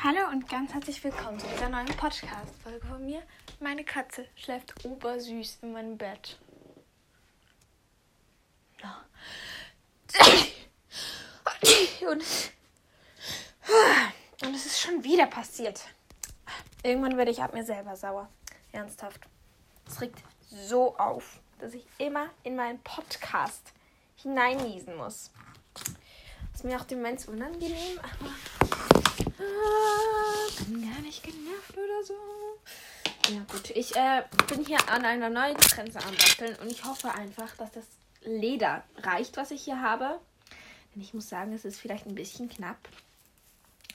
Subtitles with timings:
[0.00, 3.20] Hallo und ganz herzlich willkommen zu dieser neuen Podcast-Folge von mir.
[3.58, 6.38] Meine Katze schläft obersüß in meinem Bett.
[12.08, 12.22] Und,
[14.54, 15.80] es ist schon wieder passiert.
[16.84, 18.28] Irgendwann werde ich ab mir selber sauer.
[18.70, 19.26] Ernsthaft.
[19.88, 23.72] Es regt so auf, dass ich immer in meinen Podcast
[24.14, 25.32] hineinniesen muss.
[26.54, 28.30] Ist mir auch immens unangenehm, aber
[29.40, 32.14] ah, bin gar nicht genervt oder so.
[33.32, 37.12] Ja gut, ich äh, bin hier an einer neuen Trense am Basteln und ich hoffe
[37.12, 37.84] einfach, dass das
[38.22, 40.18] Leder reicht, was ich hier habe.
[40.94, 42.78] Denn ich muss sagen, es ist vielleicht ein bisschen knapp.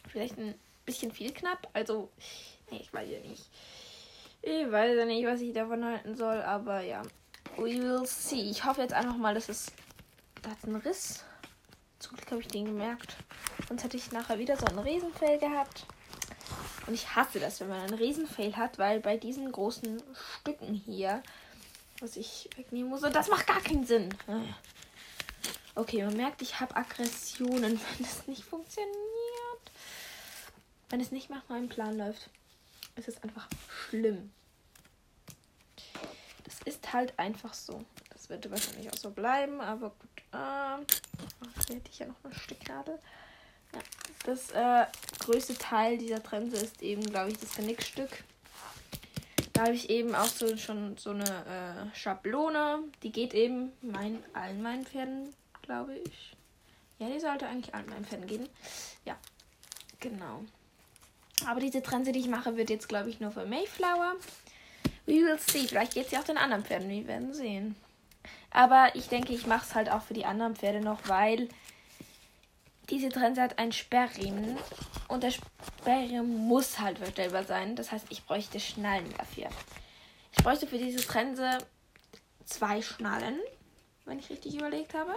[0.08, 0.54] Vielleicht ein
[0.86, 1.68] bisschen viel knapp.
[1.74, 2.10] Also,
[2.70, 3.50] nee, ich weiß ja nicht.
[4.42, 7.02] Ich weiß ja nicht, was ich davon halten soll, aber ja.
[7.58, 8.50] We will see.
[8.50, 9.72] Ich hoffe jetzt einfach mal, dass es.
[10.42, 11.24] Da hat einen Riss.
[12.04, 13.16] Zum Glück habe ich den gemerkt.
[13.70, 15.86] Sonst hätte ich nachher wieder so einen Riesenfail gehabt.
[16.86, 20.04] Und ich hasse das, wenn man einen Riesenfail hat, weil bei diesen großen
[20.42, 21.24] Stücken hier,
[22.02, 24.14] was ich wegnehmen muss, das macht gar keinen Sinn.
[25.76, 28.92] Okay, man merkt, ich habe Aggressionen, wenn das nicht funktioniert.
[30.90, 32.30] Wenn es nicht nach meinem Plan läuft,
[32.98, 33.48] ist es einfach
[33.88, 34.30] schlimm.
[36.44, 37.86] Das ist halt einfach so.
[38.24, 40.24] Das wird wahrscheinlich auch so bleiben, aber gut.
[40.32, 40.86] Ähm,
[41.68, 42.98] hier hätte ich ja noch eine Stecknadel.
[43.74, 43.80] Ja,
[44.26, 44.86] das äh,
[45.20, 48.24] größte Teil dieser Trense ist eben, glaube ich, das Genickstück.
[49.52, 51.26] Da habe ich eben auch so schon so eine
[51.92, 52.86] äh, Schablone.
[53.04, 56.38] Die geht eben mein, allen meinen Pferden, glaube ich.
[57.00, 58.48] Ja, die sollte eigentlich allen meinen Pferden gehen.
[59.04, 59.18] Ja,
[60.00, 60.46] genau.
[61.46, 64.16] Aber diese Trense, die ich mache, wird jetzt, glaube ich, nur für Mayflower.
[65.08, 65.68] We will see.
[65.68, 66.88] Vielleicht geht sie auch den anderen Pferden.
[66.88, 67.76] Wir werden sehen.
[68.54, 71.50] Aber ich denke, ich mache es halt auch für die anderen Pferde noch, weil
[72.90, 74.58] diese Trense hat einen Sperrriemen.
[75.08, 77.76] Und der Sperrriemen muss halt verstellbar sein.
[77.76, 79.50] Das heißt, ich bräuchte Schnallen dafür.
[80.38, 81.58] Ich bräuchte für diese Trense
[82.46, 83.40] zwei Schnallen,
[84.06, 85.16] wenn ich richtig überlegt habe.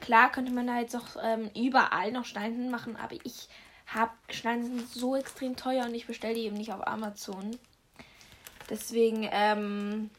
[0.00, 3.48] Klar könnte man da jetzt auch ähm, überall noch Schnallen machen, aber ich
[3.86, 7.56] habe Schnallen sind so extrem teuer und ich bestelle die eben nicht auf Amazon.
[8.68, 10.10] Deswegen ähm,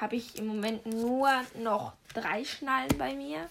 [0.00, 3.48] habe ich im Moment nur noch drei Schnallen bei mir.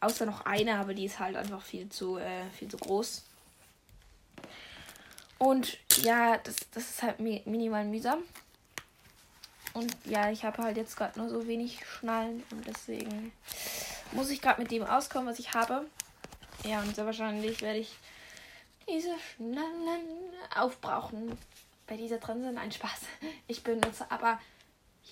[0.00, 3.24] Außer noch eine, aber die ist halt einfach viel zu, äh, viel zu groß.
[5.38, 8.22] Und ja, das, das ist halt minimal mühsam.
[9.74, 13.32] Und ja, ich habe halt jetzt gerade nur so wenig Schnallen und deswegen
[14.12, 15.86] muss ich gerade mit dem auskommen, was ich habe.
[16.64, 17.94] Ja, und sehr wahrscheinlich werde ich
[18.88, 21.38] diese Schnallen aufbrauchen.
[21.86, 23.00] Bei dieser Trense, nein, Spaß.
[23.46, 24.40] Ich benutze aber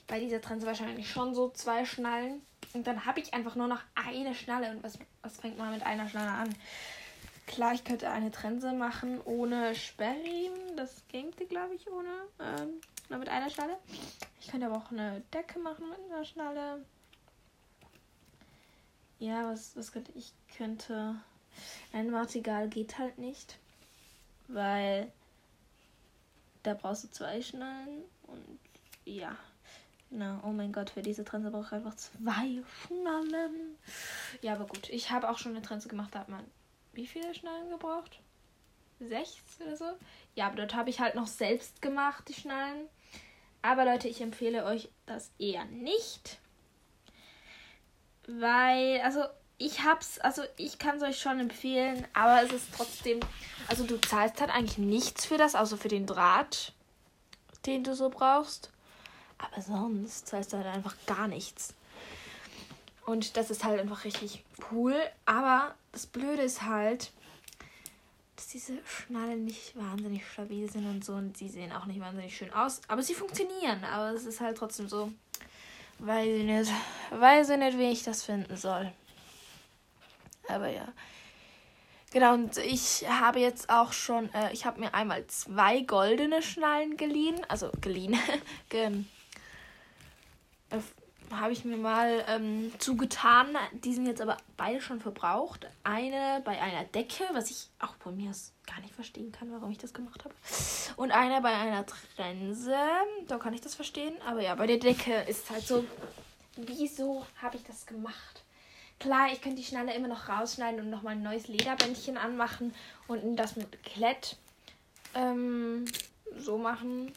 [0.06, 2.42] bei dieser Trense wahrscheinlich schon so zwei Schnallen.
[2.74, 4.70] Und dann habe ich einfach nur noch eine Schnalle.
[4.70, 6.54] Und was, was fängt man mit einer Schnalle an?
[7.46, 10.76] Klar, ich könnte eine Trense machen ohne Sperrriemen.
[10.76, 12.10] Das gängte, glaube ich, ohne.
[12.40, 13.78] Ähm, nur mit einer Schnalle.
[14.40, 16.84] Ich könnte aber auch eine Decke machen mit einer Schnalle.
[19.18, 20.32] Ja, was, was könnte ich?
[20.56, 21.14] Könnte.
[21.92, 23.58] Ein Martigal geht halt nicht.
[24.48, 25.12] Weil
[26.64, 28.02] da brauchst du zwei Schnallen.
[28.24, 28.58] Und
[29.04, 29.36] ja.
[30.10, 33.76] Na, oh mein Gott, für diese Trense brauche ich einfach zwei Schnallen.
[34.40, 34.88] Ja, aber gut.
[34.88, 36.14] Ich habe auch schon eine Trense gemacht.
[36.14, 36.44] Da hat man
[36.92, 38.20] wie viele Schnallen gebraucht?
[39.00, 39.84] Sechs oder so?
[40.34, 42.88] Ja, aber dort habe ich halt noch selbst gemacht, die Schnallen.
[43.62, 46.38] Aber Leute, ich empfehle euch das eher nicht.
[48.26, 49.24] Weil, also
[49.58, 53.20] ich hab's, also ich kann es euch schon empfehlen, aber es ist trotzdem,
[53.68, 56.72] also du zahlst halt eigentlich nichts für das, außer für den Draht,
[57.66, 58.70] den du so brauchst.
[59.38, 61.74] Aber sonst du halt einfach gar nichts.
[63.04, 64.96] Und das ist halt einfach richtig cool.
[65.24, 67.12] Aber das Blöde ist halt,
[68.34, 71.14] dass diese Schnallen nicht wahnsinnig stabil sind und so.
[71.14, 72.80] Und sie sehen auch nicht wahnsinnig schön aus.
[72.88, 73.84] Aber sie funktionieren.
[73.84, 75.12] Aber es ist halt trotzdem so.
[75.98, 76.72] Weiß ich nicht.
[77.10, 78.92] Weiß ich nicht, wie ich das finden soll.
[80.48, 80.88] Aber ja.
[82.12, 86.96] Genau, und ich habe jetzt auch schon, äh, ich habe mir einmal zwei goldene Schnallen
[86.96, 88.18] geliehen, also geliehen,
[88.70, 89.04] äh,
[91.30, 93.56] habe ich mir mal ähm, zugetan.
[93.72, 95.66] Die sind jetzt aber beide schon verbraucht.
[95.82, 98.32] Eine bei einer Decke, was ich auch bei mir
[98.66, 100.34] gar nicht verstehen kann, warum ich das gemacht habe.
[100.96, 102.76] Und eine bei einer Trense.
[103.26, 104.14] Da kann ich das verstehen.
[104.26, 105.84] Aber ja, bei der Decke ist halt so,
[106.56, 108.44] wieso habe ich das gemacht?
[108.98, 112.74] Klar, ich könnte die Schnalle immer noch rausschneiden und nochmal ein neues Lederbändchen anmachen
[113.08, 114.36] und das mit Klett
[115.14, 115.84] ähm,
[116.38, 117.12] so machen.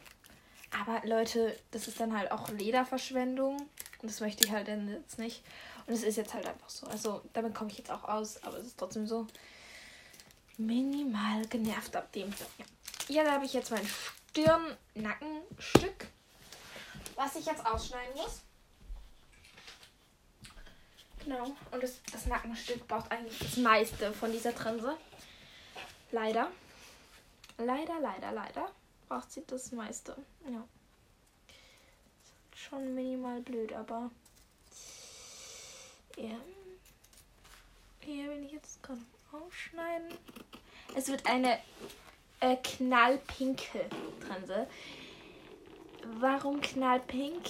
[0.71, 3.57] Aber Leute, das ist dann halt auch Lederverschwendung.
[4.01, 5.43] Und das möchte ich halt dann jetzt nicht.
[5.87, 6.87] Und es ist jetzt halt einfach so.
[6.87, 8.41] Also damit komme ich jetzt auch aus.
[8.43, 9.27] Aber es ist trotzdem so
[10.57, 12.33] minimal genervt ab dem.
[13.07, 13.23] Ja.
[13.23, 13.87] da habe ich jetzt mein
[14.29, 16.07] Stirn-Nackenstück,
[17.15, 18.41] was ich jetzt ausschneiden muss.
[21.23, 21.55] Genau.
[21.71, 24.95] Und das, das Nackenstück braucht eigentlich das meiste von dieser Trense.
[26.11, 26.49] Leider.
[27.57, 28.71] Leider, leider, leider
[29.09, 30.15] braucht sie das meiste.
[30.49, 30.63] Ja.
[32.55, 34.11] Schon minimal blöd, aber.
[36.15, 36.37] Ja.
[38.01, 39.01] Hier will ich jetzt gerade
[39.31, 40.13] ausschneiden.
[40.95, 41.59] Es wird eine
[42.39, 43.89] äh, knallpinke
[44.25, 44.67] Trense.
[46.19, 47.43] Warum knallpink?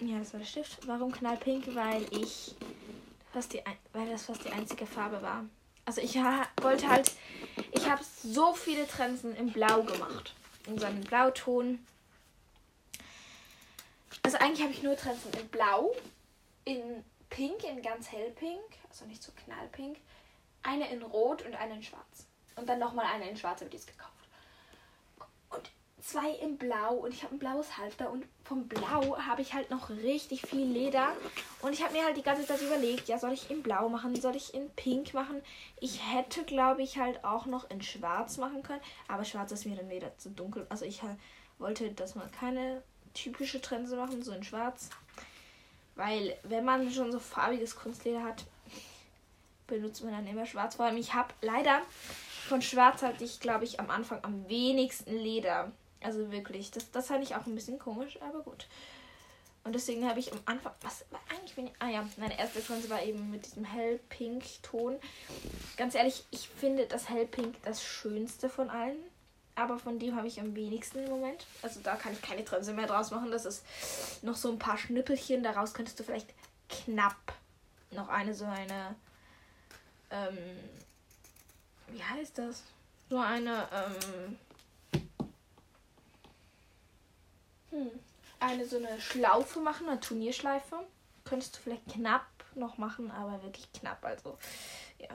[0.00, 0.86] Ja, das war der Stift.
[0.86, 1.74] Warum knallpink?
[1.74, 2.54] Weil ich
[3.32, 3.62] fast die,
[3.92, 5.44] weil das fast die einzige Farbe war.
[5.88, 6.16] Also ich
[6.60, 7.12] wollte halt,
[7.72, 10.34] ich habe so viele Trensen in Blau gemacht.
[10.66, 11.78] In so einem Blauton.
[14.22, 15.96] Also eigentlich habe ich nur Trensen in Blau,
[16.66, 19.96] in Pink, in ganz hellpink, also nicht so knallpink,
[20.62, 22.26] eine in Rot und eine in Schwarz.
[22.56, 24.07] Und dann nochmal eine in Schwarz, habe ich gekauft.
[26.00, 29.70] Zwei in Blau und ich habe ein blaues Halfter und vom Blau habe ich halt
[29.70, 31.08] noch richtig viel Leder.
[31.60, 34.14] Und ich habe mir halt die ganze Zeit überlegt, ja, soll ich in Blau machen,
[34.14, 35.42] soll ich in Pink machen?
[35.80, 39.76] Ich hätte, glaube ich, halt auch noch in Schwarz machen können, aber Schwarz ist mir
[39.76, 40.66] dann wieder zu dunkel.
[40.68, 41.18] Also ich halt
[41.58, 42.82] wollte, dass man keine
[43.14, 44.90] typische Trense machen, so in Schwarz.
[45.96, 48.44] Weil wenn man schon so farbiges Kunstleder hat,
[49.66, 50.76] benutzt man dann immer schwarz.
[50.76, 51.82] Vor allem, ich habe leider
[52.48, 55.70] von Schwarz hatte ich, glaube ich, am Anfang am wenigsten Leder.
[56.02, 58.66] Also wirklich, das, das fand ich auch ein bisschen komisch, aber gut.
[59.64, 62.88] Und deswegen habe ich am Anfang, was eigentlich bin ich, ah ja, meine erste Trense
[62.88, 64.96] war eben mit diesem hellpink-Ton.
[65.76, 68.96] Ganz ehrlich, ich finde das hellpink das schönste von allen.
[69.56, 71.44] Aber von dem habe ich am wenigsten im Moment.
[71.62, 73.32] Also da kann ich keine Trense mehr draus machen.
[73.32, 73.64] Das ist
[74.22, 75.42] noch so ein paar Schnippelchen.
[75.42, 76.32] Daraus könntest du vielleicht
[76.68, 77.16] knapp
[77.90, 78.94] noch eine so eine
[80.10, 80.38] ähm,
[81.88, 82.62] wie heißt das?
[83.08, 84.38] So eine, ähm,
[87.70, 87.90] hm,
[88.40, 90.76] eine so eine Schlaufe machen, eine Turnierschleife.
[91.24, 94.04] Könntest du vielleicht knapp noch machen, aber wirklich knapp.
[94.04, 94.38] Also,
[94.98, 95.08] ja.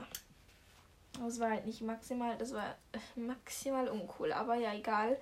[1.20, 2.76] Das war halt nicht maximal, das war
[3.16, 5.20] maximal uncool, aber ja, egal.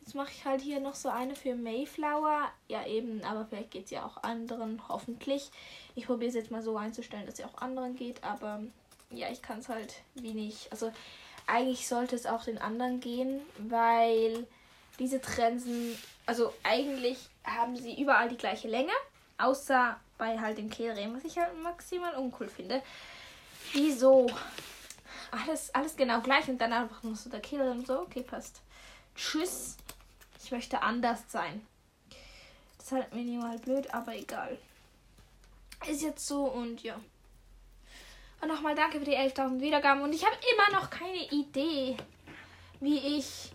[0.00, 2.50] Jetzt mache ich halt hier noch so eine für Mayflower.
[2.68, 5.50] Ja, eben, aber vielleicht geht es ja auch anderen, hoffentlich.
[5.94, 8.62] Ich probiere es jetzt mal so einzustellen, dass es ja auch anderen geht, aber
[9.10, 10.68] ja, ich kann es halt wenig.
[10.70, 10.92] Also
[11.46, 14.46] eigentlich sollte es auch den anderen gehen, weil
[14.98, 15.96] diese Trensen,
[16.26, 18.92] also eigentlich haben sie überall die gleiche Länge,
[19.38, 22.82] außer bei halt dem Kehlriemen, was ich halt maximal uncool finde.
[23.72, 24.28] Wieso?
[25.30, 28.60] Alles, alles genau gleich und dann einfach nur so der Kehlriemen so, okay, passt.
[29.16, 29.76] Tschüss.
[30.44, 31.66] Ich möchte anders sein.
[32.76, 34.58] Das ist halt minimal blöd, aber egal.
[35.88, 37.00] Ist jetzt so und ja.
[38.40, 40.02] Und nochmal danke für die 11.000 Wiedergaben.
[40.02, 41.96] Und ich habe immer noch keine Idee,
[42.80, 43.52] wie ich.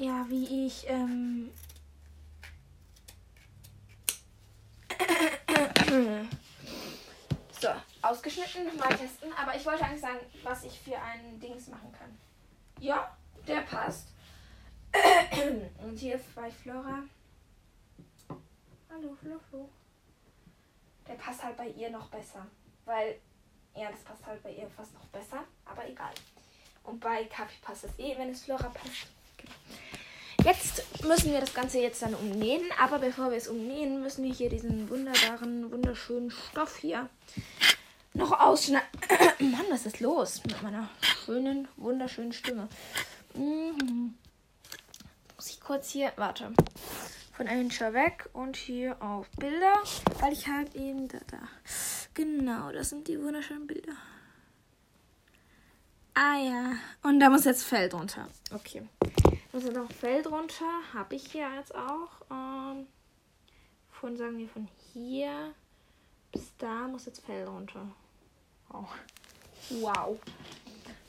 [0.00, 0.88] Ja, wie ich.
[0.88, 1.50] Ähm,
[7.60, 7.68] so,
[8.00, 9.30] ausgeschnitten, mal testen.
[9.34, 12.16] Aber ich wollte eigentlich sagen, was ich für ein Dings machen kann.
[12.78, 13.14] Ja,
[13.46, 14.08] der passt.
[15.84, 17.02] Und hier bei Flora.
[18.88, 19.68] Hallo, Flo, Flo.
[21.08, 22.46] Der passt halt bei ihr noch besser.
[22.86, 23.20] Weil,
[23.76, 26.14] ja, das passt halt bei ihr fast noch besser, aber egal.
[26.84, 29.08] Und bei Kaffee passt es eh, wenn es Flora passt.
[30.44, 34.32] Jetzt müssen wir das Ganze jetzt dann umnähen, aber bevor wir es umnähen, müssen wir
[34.32, 37.08] hier diesen wunderbaren, wunderschönen Stoff hier
[38.14, 38.88] noch ausschneiden.
[39.50, 40.88] Mann, was ist los mit meiner
[41.24, 42.68] schönen, wunderschönen Stimme?
[43.34, 44.14] Mhm.
[45.36, 46.52] Muss ich kurz hier, warte,
[47.32, 49.74] von Anchor weg und hier auf Bilder,
[50.20, 51.38] weil ich halt eben da, da
[52.14, 53.92] Genau, das sind die wunderschönen Bilder.
[56.14, 56.72] Ah ja.
[57.02, 58.28] Und da muss jetzt Fell drunter.
[58.52, 58.82] Okay.
[59.52, 60.80] Muss jetzt noch Fell drunter.
[60.94, 62.08] Habe ich hier jetzt auch.
[62.30, 62.86] Ähm,
[63.90, 65.54] von, sagen wir, von hier
[66.32, 67.90] bis da muss jetzt Fell drunter.
[68.72, 68.86] Oh.
[69.70, 70.18] Wow.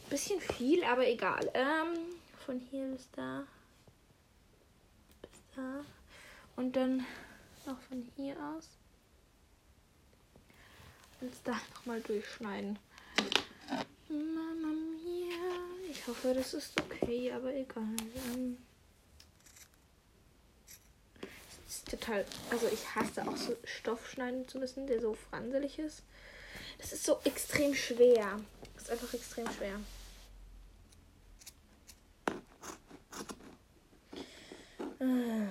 [0.09, 1.49] Bisschen viel, aber egal.
[1.53, 1.97] Ähm,
[2.45, 3.43] von hier bis da.
[5.21, 5.85] Bis da.
[6.55, 7.05] Und dann
[7.65, 8.67] noch von hier aus
[11.21, 12.79] jetzt da nochmal durchschneiden.
[14.09, 15.70] Mama mia.
[15.91, 17.83] Ich hoffe, das ist okay, aber egal.
[18.33, 18.57] Ähm,
[21.67, 22.25] ist total.
[22.49, 26.03] Also ich hasse auch so Stoff schneiden zu müssen, der so franselig ist.
[26.77, 28.39] Das ist so extrem schwer.
[28.73, 29.81] Das ist einfach extrem schwer.
[34.99, 35.49] Ah.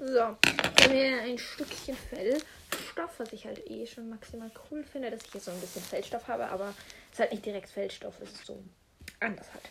[0.00, 2.42] So, haben wir ein Stückchen Fell.
[2.96, 5.82] Feldstoff, was ich halt eh schon maximal cool finde, dass ich hier so ein bisschen
[5.82, 6.74] Feldstoff habe, aber
[7.08, 8.58] es ist halt nicht direkt Feldstoff, es ist so
[9.20, 9.64] anders halt.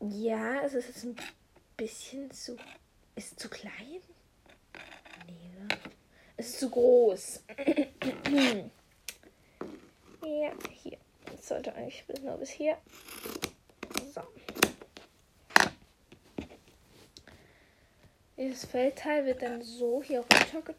[0.00, 1.16] Ja, es ist jetzt ein
[1.76, 2.56] bisschen zu.
[3.14, 4.00] Ist zu klein?
[5.26, 5.78] Nee, oder?
[6.36, 7.44] Es ist zu groß.
[10.22, 10.98] ja, hier.
[11.26, 12.76] Das sollte eigentlich bis nur bis hier.
[14.12, 14.22] So.
[18.36, 20.74] Dieses Feldteil wird dann so hier runter.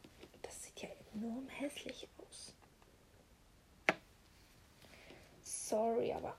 [1.13, 2.53] Enorm hässlich aus.
[5.43, 6.35] Sorry, aber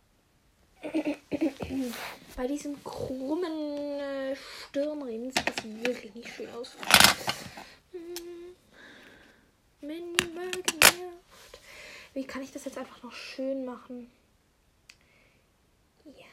[2.36, 6.76] bei diesem krummen äh, Stirnriemen sieht das wirklich nicht schön aus.
[7.92, 8.56] Hm.
[9.80, 11.60] genervt.
[12.12, 14.10] Wie kann ich das jetzt einfach noch schön machen?
[16.04, 16.26] Ja.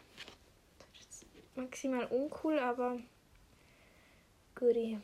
[1.55, 2.99] Maximal uncool, aber
[4.55, 4.99] goodie.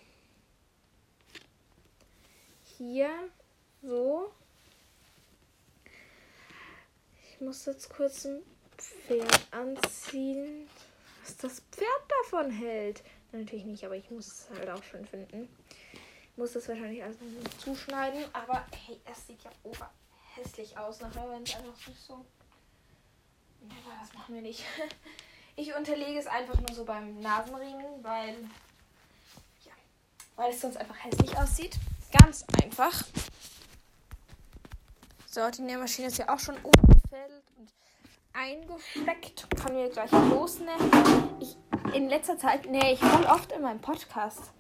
[2.78, 3.10] Hier
[3.82, 4.32] so.
[7.24, 8.44] Ich muss jetzt kurz ein
[8.78, 10.70] Pferd anziehen.
[11.24, 13.04] Was das Pferd davon hält.
[13.32, 15.50] Natürlich nicht, aber ich muss es halt auch schön finden.
[16.32, 18.24] Ich muss das wahrscheinlich alles noch zuschneiden.
[18.34, 19.90] Aber hey, es sieht ja ober
[20.36, 22.14] hässlich aus nachher, wenn es einfach so.
[23.64, 24.64] Aber das machen wir nicht.
[25.60, 28.36] Ich unterlege es einfach nur so beim Nasenriemen, weil.
[29.66, 29.72] Ja.
[30.36, 31.80] Weil es sonst einfach hässlich aussieht.
[32.20, 33.04] Ganz einfach.
[35.26, 37.70] So, die Nähmaschine ist ja auch schon umgefällt und
[38.34, 39.48] eingesteckt.
[39.56, 40.92] Kann wir gleich losnehmen.
[41.40, 41.58] Ich,
[41.94, 44.52] in letzter Zeit nähe ich voll oft in meinem Podcast.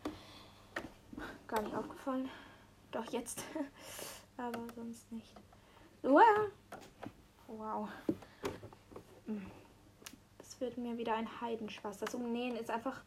[1.48, 2.30] Gar nicht aufgefallen.
[2.92, 3.44] Doch jetzt.
[4.38, 5.34] Aber sonst nicht.
[6.04, 7.90] Wow.
[9.26, 9.46] Hm.
[10.38, 11.98] Das wird mir wieder ein Heidenspaß.
[11.98, 13.02] Das Umnähen ist einfach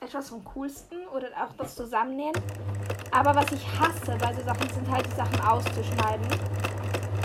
[0.00, 2.34] etwas vom Coolsten oder auch das Zusammennähen.
[3.10, 6.26] Aber was ich hasse bei so Sachen sind halt die Sachen auszuschneiden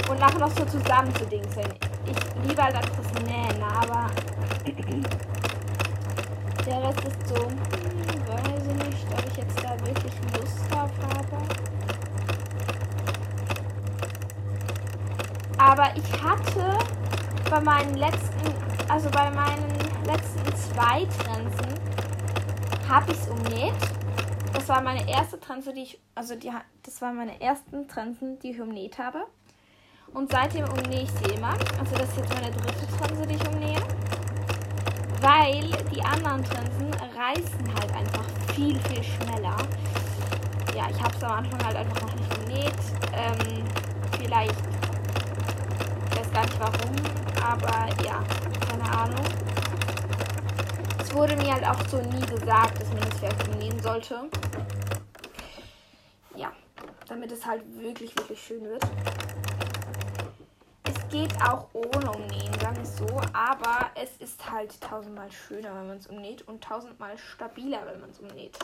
[0.10, 1.74] und nachher noch so zusammenzudingseln
[2.06, 2.16] ich
[2.48, 4.12] liebe halt einfach das Nähen, aber
[6.66, 7.58] der Rest ist so, hm,
[8.28, 11.38] weiß ich nicht, ob ich jetzt da wirklich Lust drauf habe.
[15.58, 16.78] Aber ich hatte
[17.50, 18.54] bei meinen letzten,
[18.90, 21.76] also bei meinen letzten zwei Trensen,
[22.90, 23.76] habe ich es umnäht.
[24.72, 26.50] War meine erste Trense, die ich, also die,
[26.84, 29.26] das waren meine ersten Trensen, die ich umnäht habe.
[30.14, 31.52] Und seitdem umnähe ich sie immer.
[31.78, 33.82] Also das ist jetzt meine dritte Trense, die ich umnähe.
[35.20, 38.24] Weil die anderen Trensen reißen halt einfach
[38.56, 39.58] viel, viel schneller.
[40.74, 42.74] Ja, ich habe es am Anfang halt einfach noch nicht umnäht.
[43.12, 43.66] Ähm,
[44.22, 44.56] vielleicht,
[46.12, 46.96] ich weiß gar nicht warum,
[47.44, 48.24] aber ja,
[48.70, 49.51] keine Ahnung.
[51.12, 54.30] Es wurde mir halt auch so nie gesagt, dass man das vielleicht umnähen sollte.
[56.38, 56.54] Ja,
[57.06, 58.82] damit es halt wirklich, wirklich schön wird
[61.12, 63.06] geht auch ohne Umnähen, sagen wir es so.
[63.34, 68.10] Aber es ist halt tausendmal schöner, wenn man es umnäht und tausendmal stabiler, wenn man
[68.12, 68.58] es umnäht.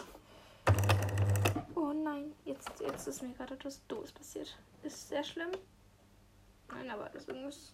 [1.75, 4.57] Oh nein, jetzt, jetzt ist mir gerade etwas Doofes passiert.
[4.81, 5.51] Ist sehr schlimm.
[6.69, 7.73] Nein, aber das irgendwas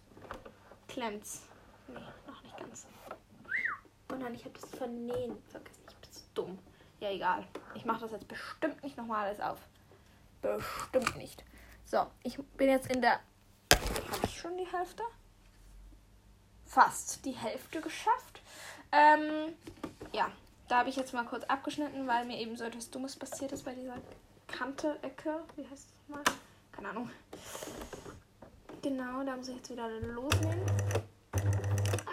[0.88, 1.42] klemmt's.
[1.86, 2.86] Nee, noch nicht ganz.
[4.12, 5.82] Oh nein, ich habe das Vernähen vergessen.
[5.88, 6.58] Ich bin so dumm.
[7.00, 7.46] Ja, egal.
[7.74, 9.58] Ich mache das jetzt bestimmt nicht nochmal alles auf.
[10.42, 11.44] Bestimmt nicht.
[11.84, 13.20] So, ich bin jetzt in der
[13.72, 15.02] habe ich schon die Hälfte?
[16.66, 18.40] Fast die Hälfte geschafft.
[18.92, 19.54] Ähm,
[20.12, 20.30] ja,
[20.68, 23.64] da habe ich jetzt mal kurz abgeschnitten, weil mir eben so etwas Dummes passiert ist
[23.64, 23.96] bei dieser
[24.48, 25.42] Kante, Ecke.
[25.56, 26.22] Wie heißt das mal?
[26.72, 27.10] Keine Ahnung.
[28.82, 30.62] Genau, da muss ich jetzt wieder losnehmen.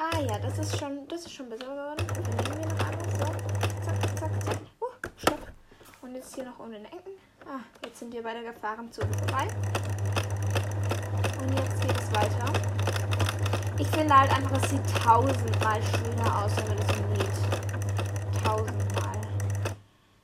[0.03, 2.08] Ah ja, das ist schon, das ist schon besser geworden.
[2.08, 3.20] Dann nehmen wir noch einmal so.
[3.86, 4.58] Zack, zack, zack.
[4.81, 5.39] Uh, stopp.
[6.01, 7.12] Und jetzt hier noch um den Ecken.
[7.46, 9.48] Ah, jetzt sind wir bei der Gefahrenzone vorbei.
[11.39, 12.51] Und jetzt geht es weiter.
[13.77, 18.43] Ich finde halt einfach, es sieht tausendmal schöner aus, wenn man das umnäht.
[18.43, 19.22] Tausendmal.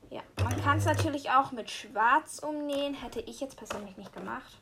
[0.09, 2.95] Ja, man kann es natürlich auch mit Schwarz umnähen.
[2.95, 4.57] Hätte ich jetzt persönlich nicht gemacht.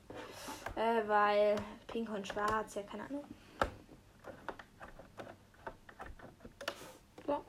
[0.75, 1.55] Äh, weil
[1.88, 3.24] Pink und Schwarz, ja, keine Ahnung.
[7.25, 7.43] So.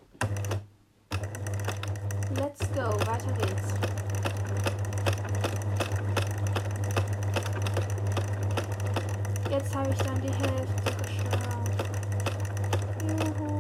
[2.35, 3.73] Let's go, weiter geht's.
[9.51, 11.89] Jetzt habe ich dann die Hälfte geschafft.
[13.09, 13.59] Juhu.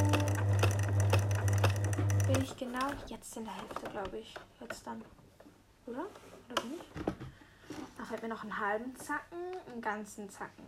[2.26, 4.34] Bin ich genau jetzt in der Hälfte, glaube ich.
[4.60, 5.02] Jetzt dann.
[5.86, 6.04] Oder?
[6.50, 7.14] Oder bin ich?
[7.98, 9.38] Ach, fällt mir noch einen halben Zacken,
[9.72, 10.64] einen ganzen Zacken.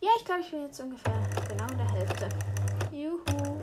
[0.00, 2.28] Ja, ich glaube, ich bin jetzt ungefähr genau in der Hälfte.
[2.92, 3.62] Juhu.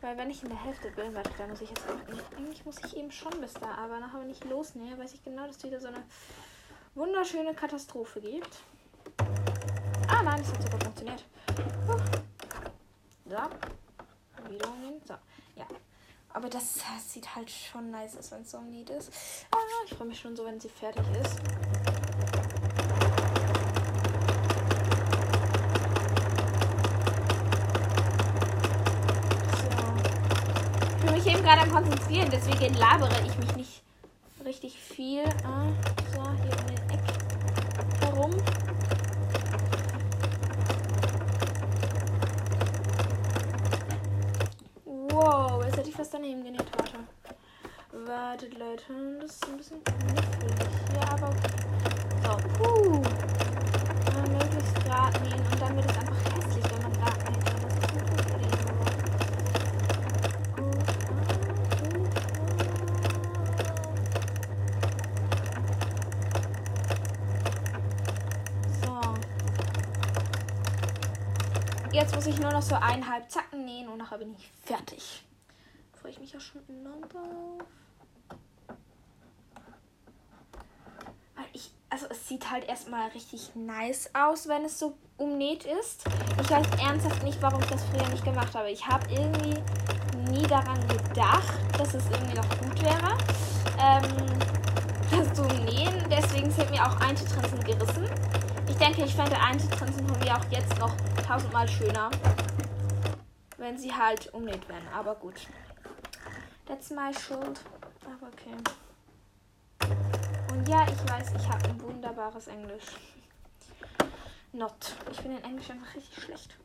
[0.00, 1.84] Weil wenn ich in der Hälfte bin, warte, da muss ich jetzt
[2.36, 5.46] eigentlich muss ich eben schon bis da, aber nachher wenn ich losnähe, weiß ich genau,
[5.46, 6.02] dass es wieder so eine
[6.94, 8.60] wunderschöne Katastrophe gibt.
[10.06, 11.24] Ah nein, das hat sogar funktioniert.
[13.24, 13.36] So.
[14.48, 15.00] Wieder umnehmen.
[15.06, 15.14] So.
[15.56, 15.66] Ja.
[16.32, 19.10] Aber das, das, sieht halt schon nice aus, wenn es so ein Lied ist.
[19.50, 21.38] Ah, ich freue mich schon so, wenn sie fertig ist.
[31.48, 33.82] Gerade am Konzentrieren, deswegen labere ich mich nicht
[34.44, 35.24] richtig viel.
[35.44, 35.64] Ah,
[36.12, 37.00] so, hier um den Eck
[38.02, 38.30] herum.
[44.84, 46.66] Wow, jetzt hätte ich fast daneben genäht.
[46.76, 46.98] Warte.
[48.06, 49.18] Wartet, Leute.
[49.22, 50.68] Das ist ein bisschen knifflig.
[50.94, 51.32] Ja, aber.
[52.24, 53.02] So, puh.
[54.12, 56.07] Ja, möglichst gerade nähen und dann wird es einfach
[71.92, 75.24] Jetzt muss ich nur noch so eineinhalb Zacken nähen und nachher bin ich fertig.
[76.00, 77.66] Freue ich mich ja schon enorm drauf.
[81.34, 86.04] Weil ich, also es sieht halt erstmal richtig nice aus, wenn es so umnäht ist.
[86.42, 88.70] Ich weiß ernsthaft nicht, warum ich das früher nicht gemacht habe.
[88.70, 89.58] Ich habe irgendwie
[90.30, 93.16] nie daran gedacht, dass es irgendwie noch gut wäre.
[93.80, 94.48] Ähm,
[95.10, 96.04] das zu nähen.
[96.10, 98.08] Deswegen sind mir auch Eintritrensen gerissen.
[98.80, 100.94] Ich denke, ich fände Eintritrensen von mir auch jetzt noch
[101.26, 102.12] tausendmal schöner,
[103.56, 104.86] wenn sie halt umnäht werden.
[104.94, 105.48] Aber gut.
[106.64, 107.60] That's my schuld.
[108.04, 108.54] Aber okay.
[110.52, 112.84] Und ja, ich weiß, ich habe ein wunderbares Englisch.
[114.52, 114.94] Not.
[115.10, 116.56] Ich bin in Englisch einfach richtig schlecht.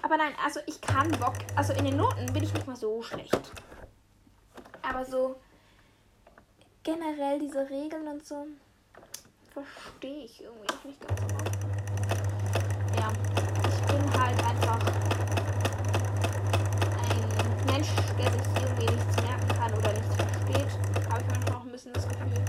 [0.00, 1.36] Aber nein, also ich kann Bock.
[1.54, 3.52] Also in den Noten bin ich nicht mal so schlecht.
[4.80, 5.38] Aber so
[6.82, 8.46] generell diese Regeln und so
[9.62, 11.26] verstehe ich irgendwie nicht ganz so.
[12.98, 13.12] Ja,
[13.64, 14.80] ich bin halt einfach
[17.02, 17.88] ein Mensch,
[18.18, 20.70] der sich irgendwie nichts merken kann oder nichts versteht.
[21.10, 22.44] Habe ich manchmal auch ein bisschen das Gefühl.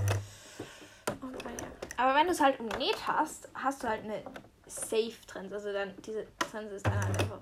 [1.06, 1.54] Okay.
[1.96, 4.22] Aber wenn du es halt umnäht hast, hast du halt eine
[4.66, 5.54] Safe-Trense.
[5.54, 7.40] Also dann, diese Trense ist dann halt einfach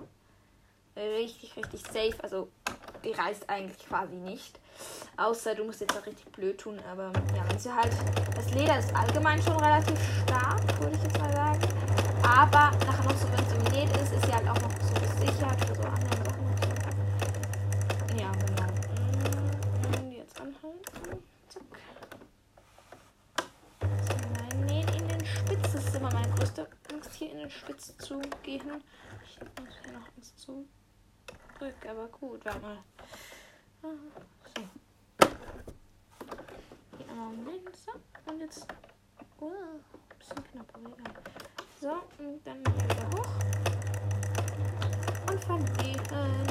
[0.95, 2.15] richtig, richtig safe.
[2.23, 2.49] Also
[3.03, 4.59] die reißt eigentlich quasi nicht.
[5.17, 6.79] Außer du musst jetzt auch richtig blöd tun.
[6.91, 7.91] Aber ja, wenn sie halt.
[8.35, 11.59] Das Leder ist allgemein schon relativ stark, würde ich jetzt mal sagen.
[12.23, 15.65] Aber nachher noch so, wenn es umnäht ist, ist sie halt auch noch so gesichert
[15.65, 16.45] für so andere Sachen.
[18.19, 18.67] Ja, genau.
[19.87, 21.23] Und jetzt anhalten.
[21.49, 21.63] Zack.
[24.33, 25.71] Nein, nähen in den Spitz.
[25.73, 28.83] Das ist immer meine größte Angst, hier in den Spitz zu gehen.
[29.25, 30.67] Ich muss hier noch eins zu.
[31.89, 32.77] Aber gut, warte mal.
[33.81, 33.89] So.
[36.97, 37.75] Hier einmal Moment.
[37.75, 37.91] So.
[38.31, 38.67] Und jetzt.
[39.39, 39.83] Oh, ein
[40.19, 41.13] bisschen knapp, aber egal.
[41.79, 43.29] So, und dann wieder hoch.
[45.31, 46.47] Und verlegen.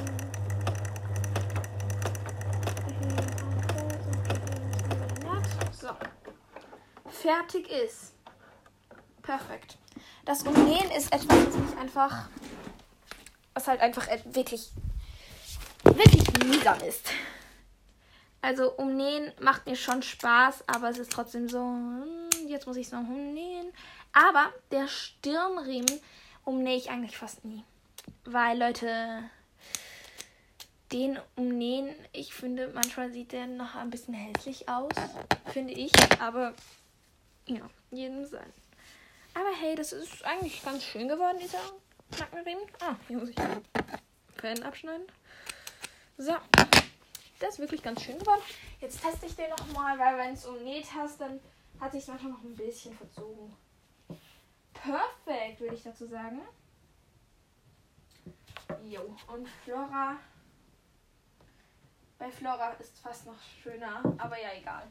[5.72, 5.88] So.
[7.10, 8.14] Fertig ist.
[9.22, 9.78] Perfekt.
[10.24, 12.28] Das Umnähen ist etwas, was mich einfach.
[13.54, 14.72] Was halt einfach wirklich
[15.96, 17.11] wirklich mühsam ist.
[18.42, 22.87] Also umnähen macht mir schon Spaß, aber es ist trotzdem so, hm, jetzt muss ich
[22.87, 23.72] es noch umnähen.
[24.12, 26.00] Aber der Stirnriemen
[26.44, 27.64] umnähe ich eigentlich fast nie.
[28.24, 29.24] Weil Leute,
[30.92, 34.92] den umnähen, ich finde, manchmal sieht der noch ein bisschen hässlich aus,
[35.52, 35.92] finde ich.
[36.20, 36.54] Aber
[37.46, 38.52] ja, jedem sein.
[39.35, 41.59] Aber hey, das ist eigentlich ganz schön geworden, dieser
[42.18, 42.64] Nackenriemen.
[42.80, 43.62] Ah, hier muss ich den
[44.40, 45.06] Fan abschneiden.
[46.18, 46.35] So.
[47.38, 48.40] Das ist wirklich ganz schön geworden.
[48.81, 51.40] Jetzt teste ich den nochmal, weil wenn es umnäht hast, dann
[51.79, 53.55] hat sich manchmal noch ein bisschen verzogen.
[54.72, 56.40] Perfekt, würde ich dazu sagen.
[58.88, 60.16] Jo, und Flora.
[62.18, 64.87] Bei Flora ist fast noch schöner, aber ja, egal.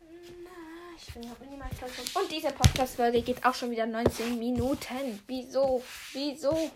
[0.00, 2.16] Na, ich bin noch minimal stolz.
[2.16, 5.22] Und diese Podcast-Folge geht auch schon wieder 19 Minuten.
[5.26, 5.82] Wieso?
[6.12, 6.70] Wieso?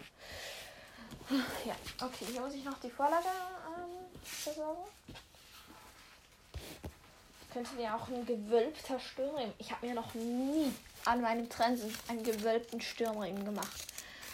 [1.64, 1.74] Ja,
[2.06, 4.82] okay, hier muss ich noch die Vorlage ähm, besorgen.
[7.52, 9.52] Könnte ja auch ein gewölbter Stirnriemen.
[9.58, 10.72] Ich habe mir noch nie
[11.04, 13.86] an meinem Trensen einen gewölbten Stirnriemen gemacht.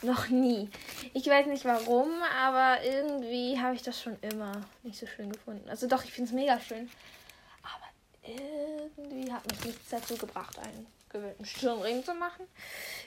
[0.02, 0.70] Noch nie.
[1.14, 5.68] Ich weiß nicht warum, aber irgendwie habe ich das schon immer nicht so schön gefunden.
[5.68, 6.90] Also doch, ich finde es mega schön.
[7.62, 7.87] Aber
[8.22, 12.47] irgendwie hat mich nichts dazu gebracht, einen gewöhnten Stirnring zu machen.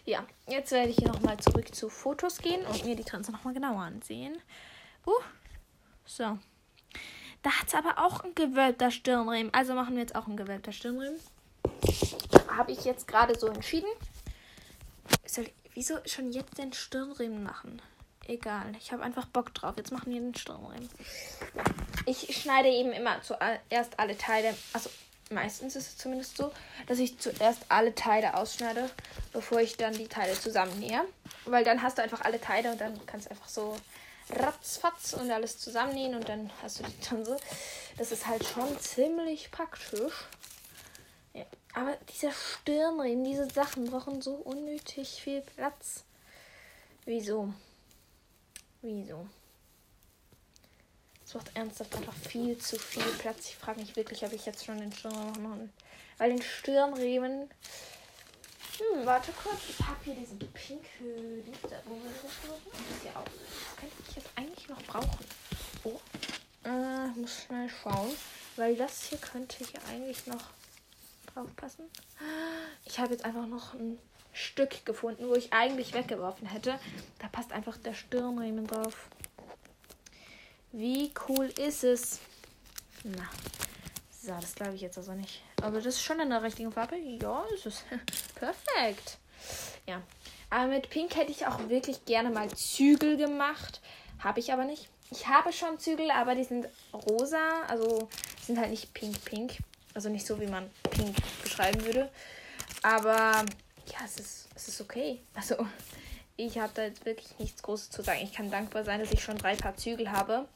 [0.06, 3.54] Ja, jetzt werde ich hier nochmal zurück zu Fotos gehen und mir die Trense nochmal
[3.54, 4.38] genauer ansehen.
[5.06, 5.12] Uh,
[6.06, 6.38] So.
[7.42, 9.54] Da hat es aber auch ein gewölbter Stirnriemen.
[9.54, 11.20] Also machen wir jetzt auch ein gewölbter Stirnriemen.
[12.56, 13.90] Habe ich jetzt gerade so entschieden.
[15.26, 17.82] Soll, wieso schon jetzt den Stirnriemen machen?
[18.26, 19.76] Egal, ich habe einfach Bock drauf.
[19.78, 20.90] Jetzt machen wir den Stirnriemen.
[22.06, 24.56] Ich schneide eben immer zuerst alle Teile.
[24.74, 24.90] Also
[25.32, 26.52] meistens ist es zumindest so,
[26.88, 28.90] dass ich zuerst alle Teile ausschneide,
[29.34, 31.02] bevor ich dann die Teile zusammennähe.
[31.46, 33.76] Weil dann hast du einfach alle Teile und dann kannst du einfach so
[34.30, 37.38] ratzfatz und alles zusammennähen und dann hast du die dann so.
[37.98, 40.14] Das ist halt schon ziemlich praktisch.
[41.34, 41.46] Ja.
[41.74, 46.04] Aber dieser Stirnriemen, diese Sachen brauchen so unnötig viel Platz.
[47.06, 47.54] Wieso?
[48.82, 49.28] Wieso?
[51.32, 53.48] Es macht ernsthaft einfach viel zu viel Platz.
[53.48, 55.74] Ich frage mich wirklich, ob ich jetzt schon den Stirnriemen machen.
[56.18, 57.50] Weil den Stirnriemen.
[58.78, 59.62] Hm, warte kurz.
[59.70, 61.06] Ich habe hier diesen pinke
[61.46, 61.82] Liste.
[61.86, 63.24] Wo will das Das hier auch.
[63.24, 65.26] Das könnte ich jetzt eigentlich noch brauchen.
[65.86, 66.02] Oh.
[66.66, 68.12] Äh, muss schnell schauen.
[68.58, 70.44] Weil das hier könnte hier eigentlich noch
[71.34, 71.86] drauf passen.
[72.84, 73.98] Ich habe jetzt einfach noch ein
[74.34, 76.78] Stück gefunden, wo ich eigentlich weggeworfen hätte.
[77.20, 79.08] Da passt einfach der Stirnriemen drauf.
[80.72, 82.20] Wie cool ist es?
[83.04, 83.30] Na,
[84.22, 85.42] so, das glaube ich jetzt also nicht.
[85.62, 86.96] Aber das ist schon in der richtigen Farbe.
[86.96, 87.84] Ja, ist es.
[88.36, 89.18] Perfekt.
[89.88, 90.02] Ja.
[90.50, 93.82] Aber mit Pink hätte ich auch wirklich gerne mal Zügel gemacht.
[94.20, 94.88] Habe ich aber nicht.
[95.10, 97.64] Ich habe schon Zügel, aber die sind rosa.
[97.68, 98.08] Also
[98.46, 99.58] sind halt nicht pink-pink.
[99.94, 102.10] Also nicht so, wie man pink beschreiben würde.
[102.82, 103.44] Aber
[103.88, 105.20] ja, es ist, es ist okay.
[105.34, 105.68] Also
[106.38, 108.22] ich habe da jetzt wirklich nichts Großes zu sagen.
[108.24, 110.48] Ich kann dankbar sein, dass ich schon drei Paar Zügel habe.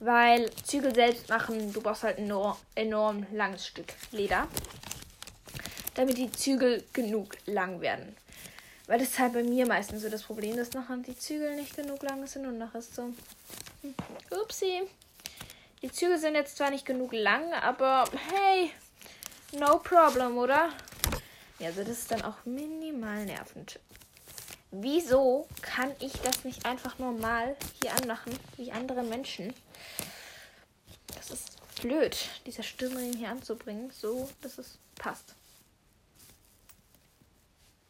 [0.00, 2.32] Weil Zügel selbst machen, du brauchst halt ein
[2.74, 4.48] enorm, langes Stück Leder.
[5.94, 8.16] Damit die Zügel genug lang werden.
[8.86, 11.76] Weil das ist halt bei mir meistens so das Problem, dass nachher die Zügel nicht
[11.76, 13.12] genug lang sind und nachher ist so.
[13.82, 13.94] Hm,
[14.30, 14.82] upsi.
[15.82, 18.70] Die Zügel sind jetzt zwar nicht genug lang, aber hey,
[19.52, 20.70] no problem, oder?
[21.58, 23.78] Ja, also das ist dann auch minimal nervend.
[24.70, 29.52] Wieso kann ich das nicht einfach normal hier anmachen, wie andere Menschen?
[31.16, 35.34] Das ist blöd, dieser Stirnring hier anzubringen, so dass es passt.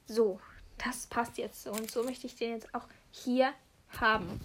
[0.07, 0.41] So,
[0.79, 1.73] das passt jetzt so.
[1.73, 3.53] Und so möchte ich den jetzt auch hier
[4.01, 4.41] haben.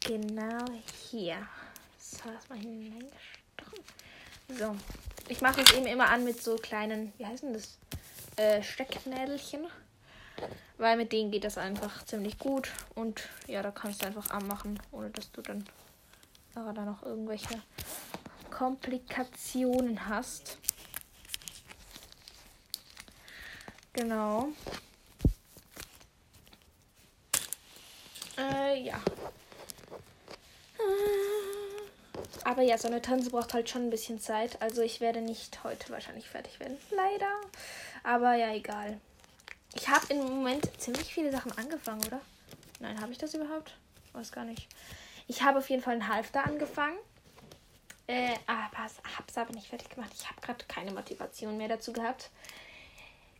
[0.00, 0.64] Genau
[1.10, 1.46] hier.
[1.98, 3.84] So, das mal hineingestochen.
[4.58, 4.76] So,
[5.28, 7.78] ich mache es eben immer an mit so kleinen, wie heißen das?
[8.36, 9.66] Äh, Stecknädelchen.
[10.78, 12.70] Weil mit denen geht das einfach ziemlich gut.
[12.94, 15.64] Und ja, da kannst du einfach anmachen, ohne dass du dann
[16.54, 17.62] da noch irgendwelche
[18.50, 20.58] Komplikationen hast.
[23.92, 24.48] Genau.
[28.38, 29.00] Äh, ja.
[32.44, 34.60] Aber ja, so eine Tanze braucht halt schon ein bisschen Zeit.
[34.60, 36.76] Also ich werde nicht heute wahrscheinlich fertig werden.
[36.90, 37.40] Leider.
[38.02, 39.00] Aber ja, egal.
[39.74, 42.20] Ich habe im Moment ziemlich viele Sachen angefangen, oder?
[42.80, 43.74] Nein, habe ich das überhaupt?
[44.12, 44.68] Weiß gar nicht.
[45.28, 46.98] Ich habe auf jeden Fall einen Halfter angefangen.
[48.06, 50.10] Äh, aber habe es aber nicht fertig gemacht.
[50.14, 52.30] Ich habe gerade keine Motivation mehr dazu gehabt.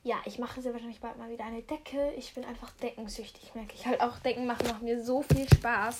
[0.04, 2.12] Ja, ich mache sehr wahrscheinlich bald mal wieder eine Decke.
[2.16, 4.18] Ich bin einfach deckensüchtig, merke ich halt auch.
[4.20, 5.98] Decken machen macht mir so viel Spaß.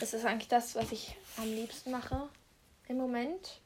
[0.00, 2.28] Das ist eigentlich das, was ich am liebsten mache
[2.88, 3.60] im Moment.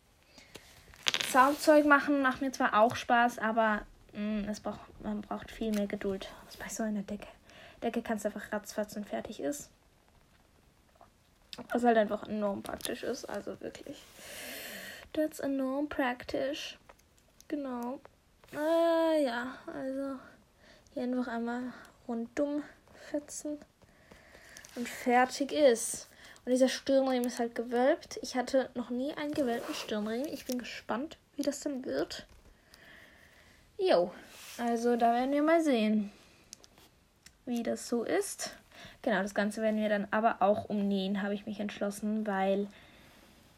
[1.33, 6.29] Soundzeug machen macht mir zwar auch Spaß, aber es braucht, man braucht viel mehr Geduld.
[6.47, 7.29] Was bei so einer Decke.
[7.83, 9.71] Decke kannst du einfach ratzfatz und fertig ist.
[11.71, 13.25] Was halt einfach enorm praktisch ist.
[13.25, 14.03] Also wirklich.
[15.13, 16.79] That's enorm praktisch.
[17.49, 18.01] Genau.
[18.53, 20.19] Äh, ja, also
[20.95, 21.73] hier einfach einmal
[22.09, 22.63] rundum
[23.11, 23.59] fetzen.
[24.77, 26.09] Und fertig ist.
[26.45, 28.19] Und dieser Stirnriemen ist halt gewölbt.
[28.23, 30.29] Ich hatte noch nie einen gewölbten Stirnriemen.
[30.33, 32.27] Ich bin gespannt, wie das dann wird.
[33.81, 34.11] Jo,
[34.59, 36.13] also da werden wir mal sehen,
[37.47, 38.55] wie das so ist.
[39.01, 42.67] Genau, das Ganze werden wir dann aber auch umnähen, habe ich mich entschlossen, weil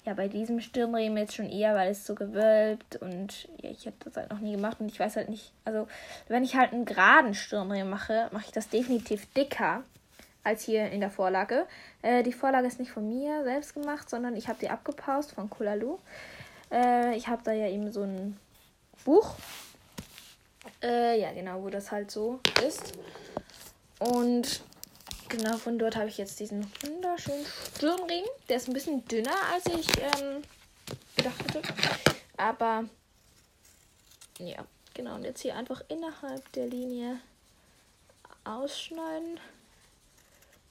[0.05, 3.97] ja bei diesem Stirnriemen jetzt schon eher, weil es so gewölbt und ja, ich habe
[4.05, 5.89] das halt noch nie gemacht und ich weiß halt nicht, also
[6.29, 9.83] wenn ich halt einen geraden Stirnriemen mache, mache ich das definitiv dicker
[10.45, 11.67] als hier in der Vorlage.
[12.03, 15.51] Äh, die Vorlage ist nicht von mir selbst gemacht, sondern ich habe die abgepaust von
[15.51, 15.99] Kulalu.
[16.71, 18.37] Äh, ich habe da ja eben so ein
[19.05, 19.35] Buch.
[20.83, 22.93] Äh, ja, genau, wo das halt so ist.
[23.99, 24.63] Und
[25.29, 27.47] genau von dort habe ich jetzt diesen wunderschönen
[27.77, 28.29] Stirnriemen.
[28.49, 30.43] Der ist ein bisschen dünner, als ich ähm,
[31.17, 31.63] gedacht hätte.
[32.37, 32.85] Aber
[34.39, 35.15] ja, genau.
[35.15, 37.21] Und jetzt hier einfach innerhalb der Linie
[38.45, 39.39] ausschneiden.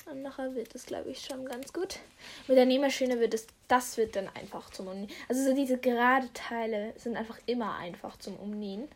[0.06, 2.00] Und nachher wird es, glaube ich, schon ganz gut.
[2.48, 5.12] Mit der Nähmaschine wird es, das wird dann einfach zum Umnähen.
[5.30, 8.90] Also so diese gerade Teile sind einfach immer einfach zum Umnähen.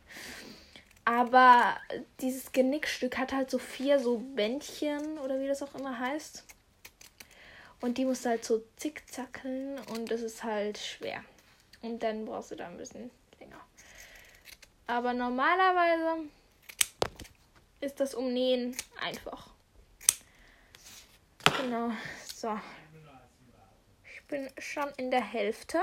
[1.05, 1.77] Aber
[2.19, 6.43] dieses Genickstück hat halt so vier so Bändchen oder wie das auch immer heißt.
[7.81, 11.23] Und die musst du halt so zickzackeln und das ist halt schwer.
[11.83, 13.61] Und dann brauchst du da ein bisschen länger.
[14.87, 16.23] Aber normalerweise
[17.81, 19.49] ist das Umnähen einfach.
[21.61, 21.91] Genau,
[22.33, 22.59] so.
[24.11, 25.79] Ich bin schon in der Hälfte.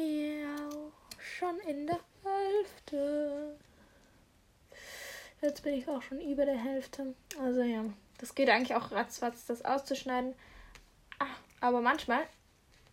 [0.00, 0.70] Ja,
[1.18, 3.58] schon in der Hälfte.
[5.42, 7.14] Jetzt bin ich auch schon über der Hälfte.
[7.38, 7.84] Also ja,
[8.18, 10.34] das geht eigentlich auch ratzfatz, das auszuschneiden.
[11.18, 11.26] Ah,
[11.60, 12.22] aber manchmal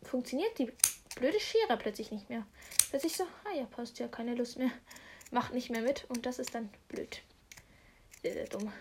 [0.04, 0.72] funktioniert die
[1.15, 2.46] blöde Schere plötzlich nicht mehr.
[2.89, 4.72] Plötzlich so, ah ja, passt ja, keine Lust mehr.
[5.32, 7.22] Macht nicht mehr mit und das ist dann blöd.
[8.22, 8.72] Sehr, sehr dumm.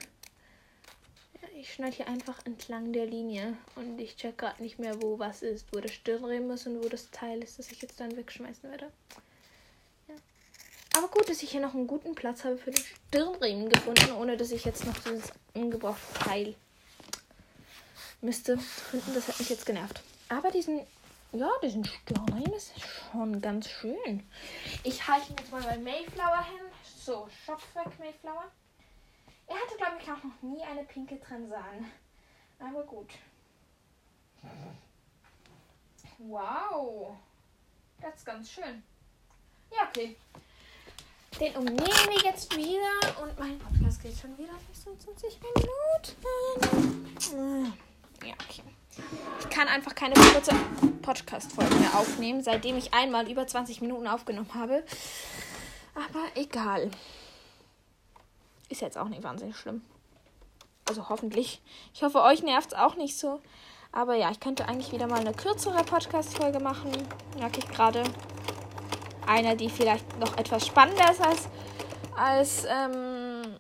[1.59, 5.41] Ich schneide hier einfach entlang der Linie und ich check gerade nicht mehr, wo was
[5.41, 8.69] ist, wo der Stirnriemen ist und wo das Teil ist, das ich jetzt dann wegschmeißen
[8.69, 8.93] werde.
[10.07, 10.15] Ja.
[10.99, 14.37] Aber gut, dass ich hier noch einen guten Platz habe für den Stirnriemen gefunden, ohne
[14.37, 16.55] dass ich jetzt noch dieses ungebrauchte Teil
[18.21, 19.15] müsste finden.
[19.15, 20.03] Das hat mich jetzt genervt.
[20.29, 20.83] Aber diesen,
[21.33, 24.29] ja, diesen Stirnriemen ist schon ganz schön.
[24.85, 26.67] Ich halte ihn jetzt mal bei Mayflower hin.
[26.99, 28.45] So, Shop weg, Mayflower.
[29.47, 31.93] Er hatte, glaube ich, auch noch nie eine pinke Trense an.
[32.59, 33.11] Aber gut.
[36.19, 37.15] Wow.
[38.01, 38.83] Das ist ganz schön.
[39.71, 40.17] Ja, okay.
[41.39, 47.75] Den umnehmen wir jetzt wieder und mein Podcast geht schon wieder 26 Minuten.
[48.25, 48.63] Ja, okay.
[49.41, 50.55] Ich kann einfach keine kurze
[51.03, 54.83] Podcast-Folge mehr aufnehmen, seitdem ich einmal über 20 Minuten aufgenommen habe.
[55.95, 56.91] Aber egal.
[58.69, 59.83] Ist jetzt auch nicht wahnsinnig schlimm.
[60.89, 61.61] Also hoffentlich.
[61.95, 63.41] Ich hoffe, euch nervt es auch nicht so.
[63.93, 66.93] Aber ja, ich könnte eigentlich wieder mal eine kürzere Podcast-Folge machen.
[67.39, 68.03] Merke ich gerade.
[69.27, 71.49] Eine, die vielleicht noch etwas spannender ist als,
[72.17, 73.59] als, ähm,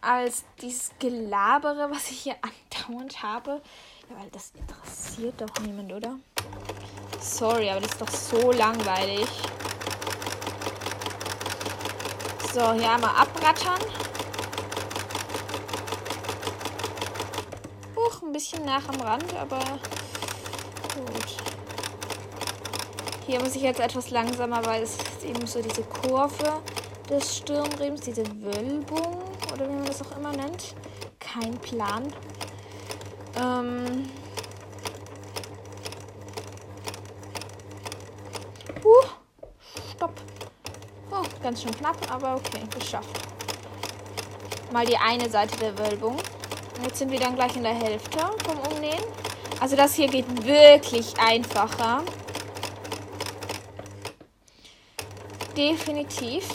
[0.00, 2.36] als dieses Gelabere, was ich hier
[2.88, 3.62] andauernd habe.
[4.08, 6.18] Ja, weil das interessiert doch niemand, oder?
[7.20, 9.28] Sorry, aber das ist doch so langweilig.
[12.52, 13.80] So, hier einmal abrattern.
[18.30, 21.36] Ein bisschen nach am Rand, aber gut.
[23.26, 26.62] Hier muss ich jetzt etwas langsamer, weil es ist eben so diese Kurve
[27.08, 30.76] des Stirnriems, diese Wölbung oder wie man das auch immer nennt.
[31.18, 32.04] Kein Plan.
[33.36, 34.08] Ähm.
[38.84, 39.06] Uh,
[39.92, 40.14] stopp.
[41.10, 43.20] Oh, ganz schön knapp, aber okay, geschafft.
[44.72, 46.16] Mal die eine Seite der Wölbung.
[46.82, 49.04] Jetzt sind wir dann gleich in der Hälfte vom Umnähen.
[49.60, 52.02] Also das hier geht wirklich einfacher.
[55.54, 56.48] Definitiv.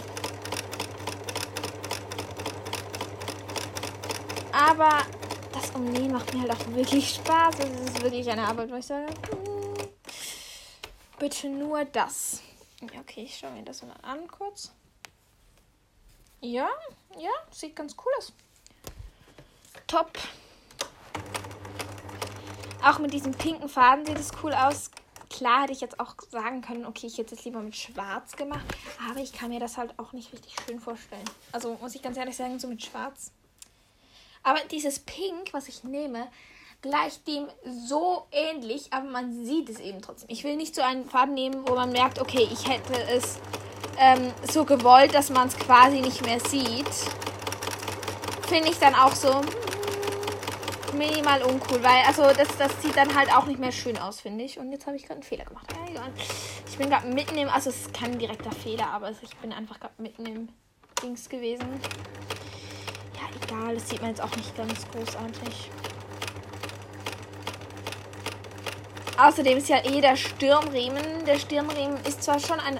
[4.52, 5.06] Aber
[5.52, 7.56] das Umnähen macht mir halt auch wirklich Spaß.
[7.60, 9.74] Es ist wirklich eine Arbeit, wo ich sage, hm,
[11.20, 12.42] bitte nur das.
[12.82, 14.72] Ja, okay, ich schaue mir das mal an kurz.
[16.42, 16.70] Ja,
[17.18, 18.34] ja, sieht ganz cool aus.
[19.88, 20.12] Top.
[22.84, 24.92] Auch mit diesem pinken Faden sieht es cool aus.
[25.30, 28.66] Klar hätte ich jetzt auch sagen können, okay, ich hätte es lieber mit schwarz gemacht.
[29.10, 31.24] Aber ich kann mir das halt auch nicht richtig schön vorstellen.
[31.52, 33.32] Also muss ich ganz ehrlich sagen, so mit schwarz.
[34.44, 36.28] Aber dieses Pink, was ich nehme,
[36.82, 40.30] gleicht dem so ähnlich, aber man sieht es eben trotzdem.
[40.30, 43.40] Ich will nicht so einen Faden nehmen, wo man merkt, okay, ich hätte es
[43.98, 46.88] ähm, so gewollt, dass man es quasi nicht mehr sieht.
[48.48, 49.46] Finde ich dann auch so hm,
[50.98, 54.44] minimal uncool, weil also das, das sieht dann halt auch nicht mehr schön aus, finde
[54.44, 54.58] ich.
[54.60, 55.68] Und jetzt habe ich gerade einen Fehler gemacht.
[55.94, 56.02] Ja.
[56.68, 59.80] Ich bin gerade mitten im, also es ist kein direkter Fehler, aber ich bin einfach
[59.80, 60.50] gerade mitten im
[61.02, 61.68] Dings gewesen.
[63.14, 65.70] Ja, egal, das sieht man jetzt auch nicht ganz großartig.
[69.18, 71.24] Außerdem ist ja eh der Stirnriemen.
[71.26, 72.78] Der Stirnriemen ist zwar schon ein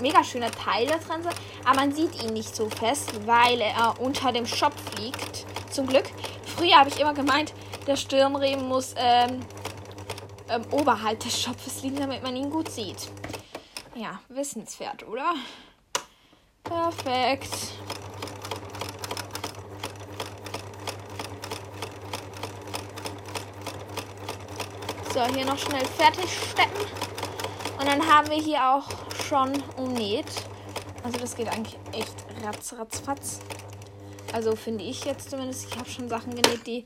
[0.00, 1.28] mega schöner Teil der Trense,
[1.64, 5.46] aber man sieht ihn nicht so fest, weil er unter dem Shop liegt.
[5.70, 6.06] Zum Glück.
[6.56, 7.52] Früher habe ich immer gemeint,
[7.86, 9.40] der Stirnriemen muss ähm,
[10.48, 13.08] ähm, oberhalb des Schopfes liegen, damit man ihn gut sieht.
[13.94, 15.34] Ja, wissenswert, oder?
[16.64, 17.54] Perfekt.
[25.12, 26.86] So, hier noch schnell fertig stecken.
[27.78, 28.84] Und dann haben wir hier auch
[29.26, 30.26] schon umnäht.
[31.02, 33.40] Also das geht eigentlich echt ratz, ratz, fatz.
[34.32, 35.68] Also finde ich jetzt zumindest.
[35.70, 36.84] Ich habe schon Sachen genäht, die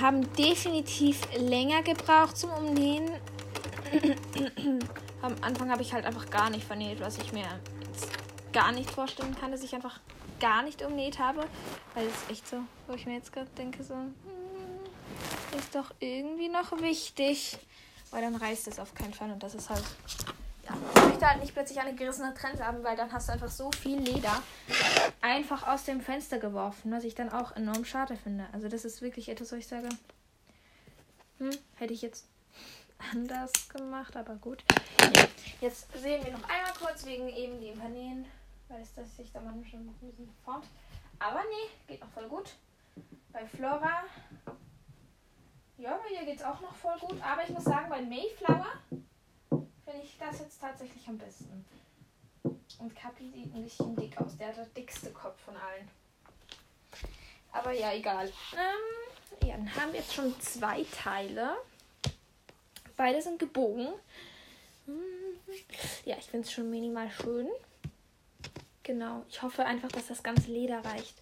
[0.00, 3.10] haben definitiv länger gebraucht zum Umnähen.
[5.22, 7.46] Am Anfang habe ich halt einfach gar nicht vernäht, was ich mir
[8.52, 10.00] gar nicht vorstellen kann, dass ich einfach
[10.40, 11.46] gar nicht umnäht habe.
[11.94, 14.14] Weil es echt so, wo ich mir jetzt gerade denke, so, hm,
[15.58, 17.58] ist doch irgendwie noch wichtig.
[18.10, 19.84] Weil dann reißt es auf keinen Fall und das ist halt.
[20.94, 23.70] Ich möchte halt nicht plötzlich eine gerissene Trense haben, weil dann hast du einfach so
[23.72, 24.42] viel Leder
[25.20, 28.46] einfach aus dem Fenster geworfen, was ich dann auch enorm schade finde.
[28.52, 29.88] Also das ist wirklich etwas, wo ich sage,
[31.38, 32.26] hm, hätte ich jetzt
[33.12, 34.64] anders gemacht, aber gut.
[35.60, 38.26] Jetzt sehen wir noch einmal kurz wegen eben dem Vernähen,
[38.68, 40.66] weil es das sich da manchmal schon ein bisschen formt.
[41.18, 42.54] Aber nee, geht noch voll gut.
[43.32, 44.04] Bei Flora
[45.78, 47.20] ja, bei ihr geht es auch noch voll gut.
[47.22, 48.66] Aber ich muss sagen, bei Mayflower
[49.86, 51.64] finde ich das jetzt tatsächlich am besten.
[52.78, 54.36] Und Kapi sieht ein bisschen dick aus.
[54.36, 55.88] Der hat der dickste Kopf von allen.
[57.52, 58.30] Aber ja, egal.
[58.52, 61.56] Ähm, ja, dann haben wir jetzt schon zwei Teile.
[62.96, 63.88] Beide sind gebogen.
[66.04, 67.48] Ja, ich finde es schon minimal schön.
[68.82, 69.24] Genau.
[69.28, 71.14] Ich hoffe einfach, dass das ganze Leder reicht.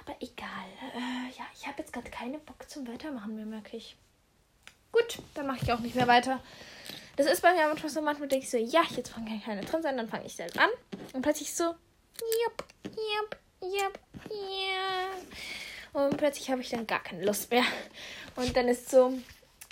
[0.00, 0.66] Aber egal.
[0.94, 3.96] Äh, ja, ich habe jetzt gerade keine Bock zum Weitermachen mehr, merke ich.
[4.90, 6.40] Gut, dann mache ich auch nicht mehr weiter.
[7.18, 9.82] Das ist bei mir manchmal so, manchmal denke ich so, ja, jetzt fangen keine drin
[9.82, 10.70] sein, dann fange ich selbst an.
[11.12, 13.98] Und plötzlich so, jupp, jupp, jupp,
[14.30, 16.00] ja.
[16.00, 17.64] Und plötzlich habe ich dann gar keine Lust mehr.
[18.36, 19.12] Und dann ist so,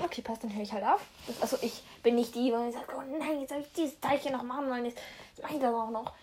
[0.03, 1.01] okay, passt, dann höre ich halt auf.
[1.41, 4.43] Also ich bin nicht die, ich sage, oh nein, jetzt habe ich dieses Teilchen noch
[4.43, 4.99] machen wollen, jetzt
[5.41, 6.15] mache ich das auch noch.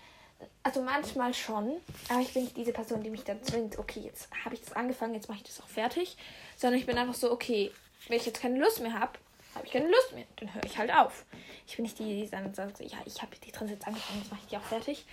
[0.62, 1.78] Also manchmal schon,
[2.10, 4.74] aber ich bin nicht diese Person, die mich dann zwingt, okay, jetzt habe ich das
[4.74, 6.18] angefangen, jetzt mache ich das auch fertig.
[6.58, 7.72] Sondern ich bin einfach so, okay,
[8.10, 9.18] wenn ich jetzt keine Lust mehr habe,
[9.56, 11.26] habe ich keine Lust mehr, dann höre ich halt auf.
[11.68, 14.32] Ich bin nicht die, die dann sagt, ja, ich habe die Trends jetzt angefangen, jetzt
[14.32, 15.06] mache ich die auch fertig.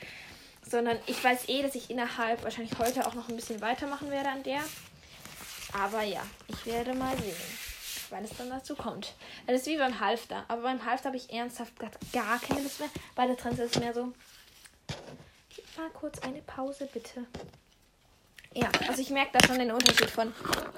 [0.69, 4.29] Sondern ich weiß eh, dass ich innerhalb wahrscheinlich heute auch noch ein bisschen weitermachen werde
[4.29, 4.61] an der.
[5.73, 7.37] Aber ja, ich werde mal sehen,
[8.11, 9.15] wann es dann dazu kommt.
[9.47, 10.45] Das ist wie beim Halfter.
[10.49, 11.75] Aber beim Halfter habe ich ernsthaft
[12.13, 12.91] gar keine Lust mehr.
[13.15, 14.13] Bei der Trends ist es mehr so,
[15.81, 17.27] mal kurz eine Pause, bitte.
[18.53, 20.33] Ja, also ich merke da schon den Unterschied von,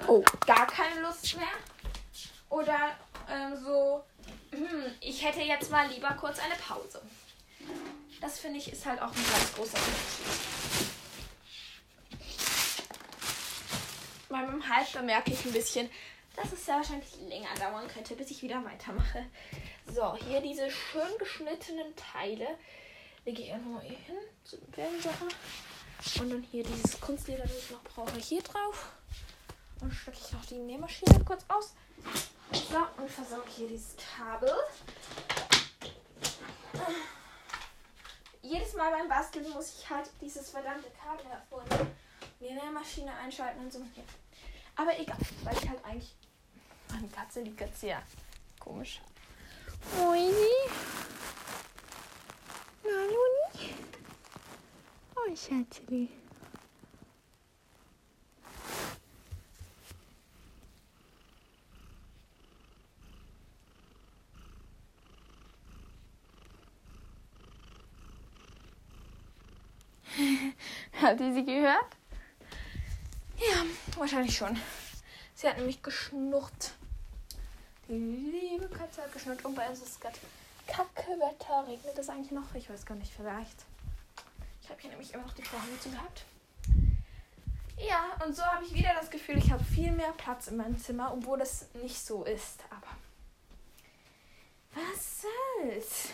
[0.07, 1.47] oh, gar keine Lust mehr.
[2.49, 2.77] Oder
[3.29, 4.03] ähm, so,
[4.51, 7.01] hm, ich hätte jetzt mal lieber kurz eine Pause.
[8.21, 10.89] Das finde ich ist halt auch ein ganz großer Unterschied.
[14.29, 15.89] Bei meinem Halter merke ich ein bisschen,
[16.35, 19.25] dass es sehr wahrscheinlich länger dauern könnte, bis ich wieder weitermache.
[19.93, 22.47] So, hier diese schön geschnittenen Teile
[23.25, 23.55] lege ich hier
[23.89, 24.57] hin zu
[25.01, 25.27] Sachen.
[26.21, 28.91] Und dann hier dieses Kunstleder, das ich noch brauche, hier drauf.
[29.81, 31.73] Und stecke ich noch die Nähmaschine kurz aus.
[32.53, 34.53] So, und versorge hier dieses Kabel.
[38.41, 41.95] Jedes Mal beim Basteln muss ich halt dieses verdammte Kabel hervornehmen.
[42.39, 43.81] Die Nähmaschine einschalten und so.
[44.75, 46.15] Aber egal, weil ich halt eigentlich.
[46.91, 48.01] Meine Katze liegt jetzt hier.
[48.59, 49.01] Komisch.
[49.97, 50.33] Moini.
[55.15, 56.09] Oh, Schatzli.
[71.03, 71.97] Habt ihr sie gehört?
[73.37, 73.65] Ja,
[73.97, 74.57] wahrscheinlich schon.
[75.35, 76.71] Sie hat nämlich geschnurrt.
[77.89, 79.43] Die liebe Katze hat geschnurrt.
[79.43, 80.17] Und bei uns ist es gerade
[80.65, 81.67] kacke Wetter.
[81.67, 82.55] Regnet es eigentlich noch?
[82.55, 83.65] Ich weiß gar nicht, vielleicht.
[84.61, 86.23] Ich habe hier nämlich immer noch die Vorhänge gehabt.
[87.77, 90.77] Ja, und so habe ich wieder das Gefühl, ich habe viel mehr Platz in meinem
[90.77, 92.63] Zimmer, obwohl das nicht so ist.
[92.69, 92.87] Aber
[94.73, 96.13] was soll's?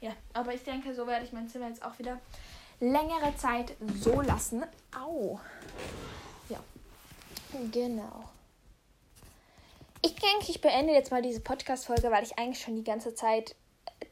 [0.00, 2.20] Ja, aber ich denke, so werde ich mein Zimmer jetzt auch wieder
[2.80, 4.64] längere Zeit so lassen.
[4.98, 5.38] Au.
[6.48, 6.58] Ja,
[7.72, 8.24] genau.
[10.02, 13.56] Ich denke, ich beende jetzt mal diese Podcast-Folge, weil ich eigentlich schon die ganze Zeit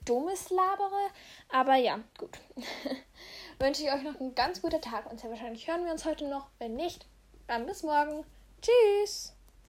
[0.05, 1.11] Dummes labere.
[1.51, 2.39] Aber ja, gut.
[3.59, 6.29] Wünsche ich euch noch einen ganz guten Tag und sehr wahrscheinlich hören wir uns heute
[6.29, 6.49] noch.
[6.59, 7.07] Wenn nicht,
[7.47, 8.25] dann bis morgen.
[8.61, 9.32] Tschüss.